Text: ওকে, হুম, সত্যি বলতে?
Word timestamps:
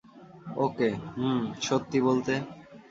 ওকে, 0.57 0.89
হুম, 1.13 1.39
সত্যি 1.61 1.99
বলতে? 2.07 2.33